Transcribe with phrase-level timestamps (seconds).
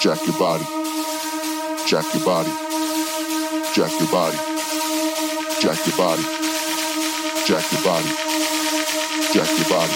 [0.00, 0.64] Jack your body.
[1.86, 2.50] Jack your body.
[3.74, 4.38] Jack your body.
[5.60, 6.22] Jack your body.
[7.44, 8.08] Jack your body.
[9.34, 9.92] Jack your body.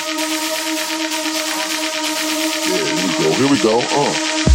[2.68, 3.32] Yeah, here we go.
[3.32, 3.80] Here we go.
[3.80, 4.53] Uh.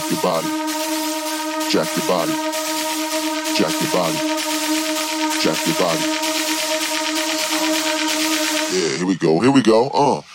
[0.00, 0.48] Jack your body.
[1.70, 2.32] Jack your body.
[3.54, 4.18] Jack your body.
[5.42, 6.00] Jack your body.
[8.72, 9.40] Yeah, here we go.
[9.40, 9.88] Here we go.
[9.90, 10.29] Uh.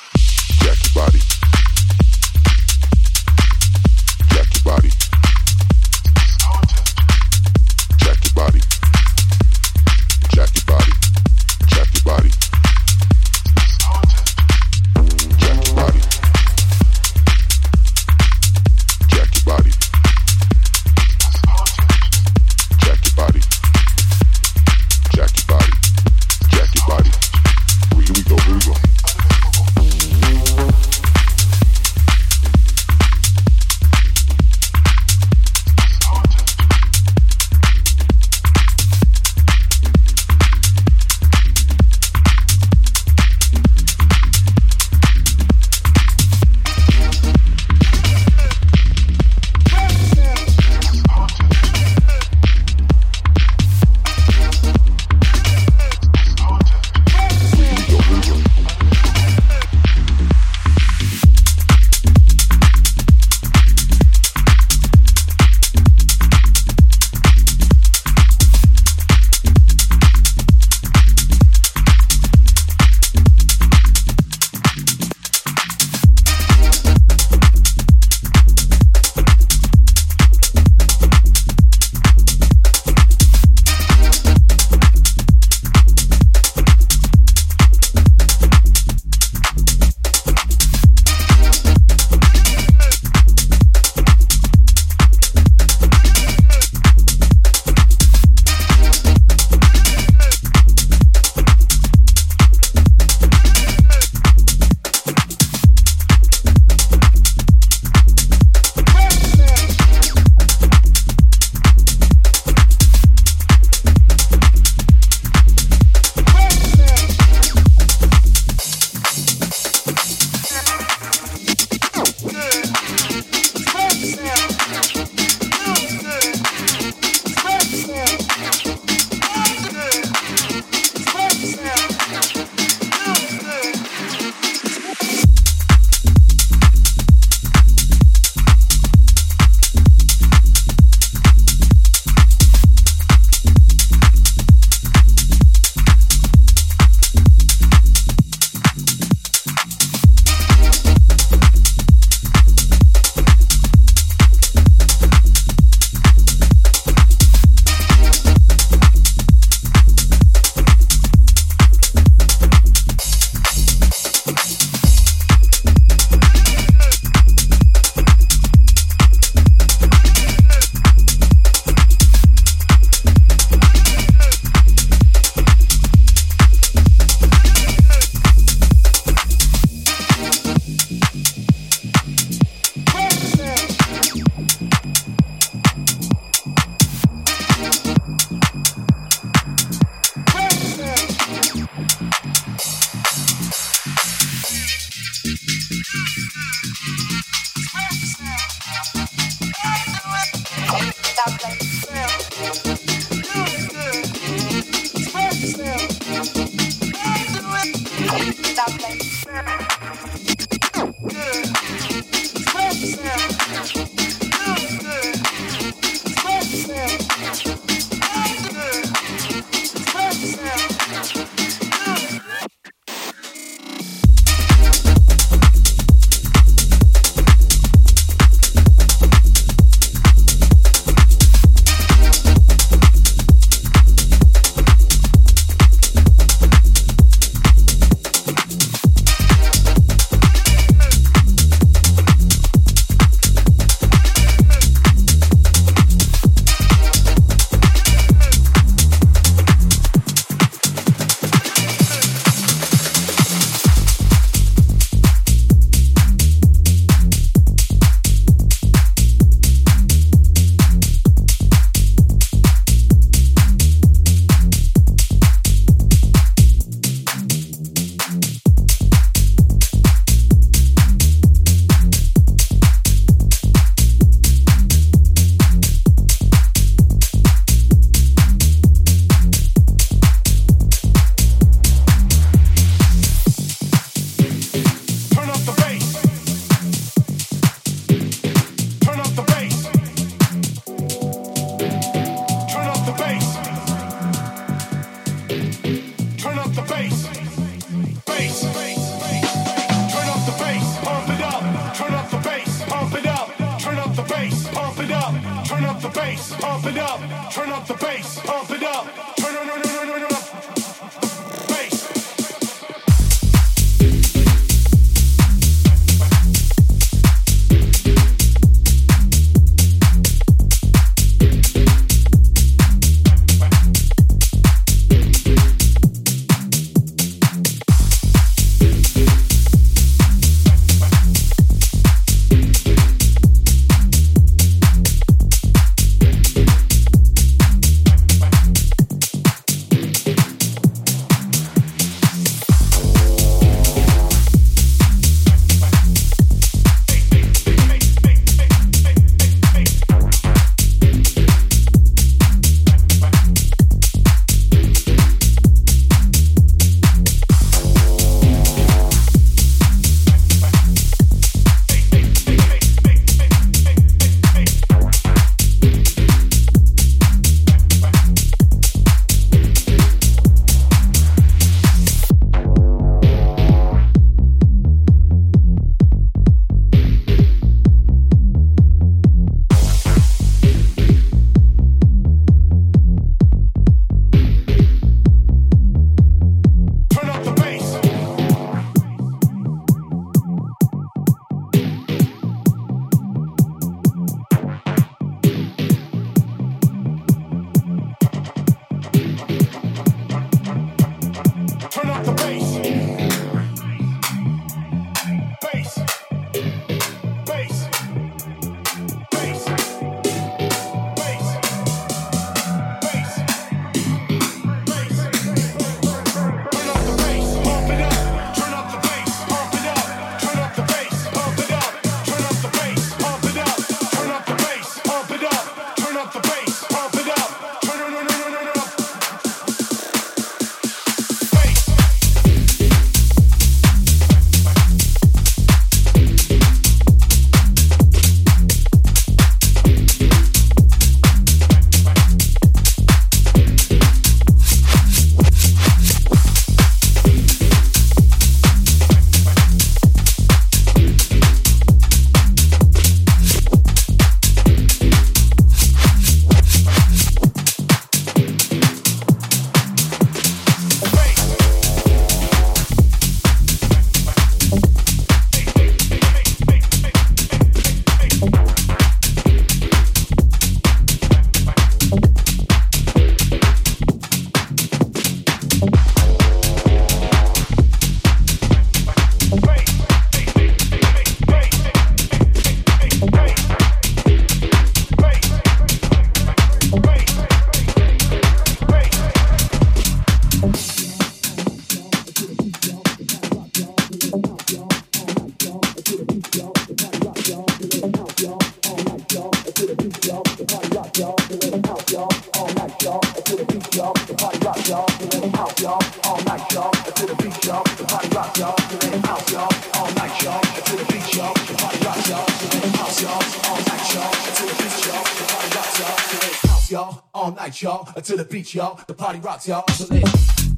[516.69, 517.03] Y'all.
[517.13, 517.85] All night, y'all.
[517.85, 518.79] To the beach, y'all.
[518.87, 519.63] The party rocks, y'all.
[519.69, 520.54] So let